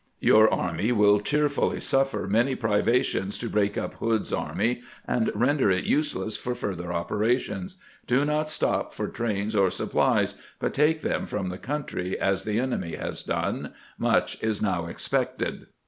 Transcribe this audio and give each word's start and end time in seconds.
Your 0.19 0.51
army 0.51 0.91
will 0.91 1.19
cheerfully 1.19 1.79
suffer 1.79 2.25
many 2.27 2.55
privations 2.55 3.37
to 3.37 3.47
break 3.51 3.77
up 3.77 3.93
Hood's 3.93 4.33
army 4.33 4.81
and 5.07 5.31
render 5.35 5.69
it 5.69 5.83
useless 5.83 6.35
for 6.35 6.55
future 6.55 6.91
operations. 6.91 7.75
Do 8.07 8.25
not 8.25 8.49
stop 8.49 8.95
for 8.95 9.07
trains 9.07 9.55
or 9.55 9.69
supplies, 9.69 10.33
but 10.57 10.73
take 10.73 11.01
them 11.03 11.27
from 11.27 11.49
the 11.49 11.59
country, 11.59 12.19
as 12.19 12.45
the 12.45 12.57
enemy 12.59 12.95
has 12.95 13.21
done. 13.21 13.73
Much 13.99 14.41
is 14.41 14.59
now 14.59 14.87
expected." 14.87 15.67